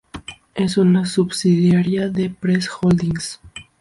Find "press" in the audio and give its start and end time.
2.31-2.67